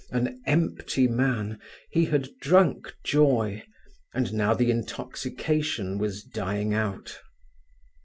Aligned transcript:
An 0.09 0.41
empty 0.47 1.07
man, 1.07 1.59
he 1.91 2.05
had 2.05 2.29
drunk 2.39 2.95
joy, 3.03 3.61
and 4.15 4.33
now 4.33 4.55
the 4.55 4.71
intoxication 4.71 5.99
was 5.99 6.23
dying 6.23 6.73
out. 6.73 7.19